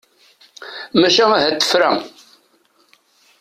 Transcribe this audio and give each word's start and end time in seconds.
Maca 0.99 1.25
ahat 1.37 1.57
tefra. 1.61 1.91